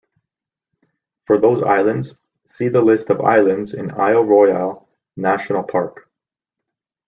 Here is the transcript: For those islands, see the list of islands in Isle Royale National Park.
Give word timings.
For 1.27 1.37
those 1.39 1.61
islands, 1.61 2.15
see 2.47 2.69
the 2.69 2.81
list 2.81 3.11
of 3.11 3.21
islands 3.21 3.75
in 3.75 3.91
Isle 3.91 4.23
Royale 4.23 4.89
National 5.15 5.61
Park. 5.61 6.09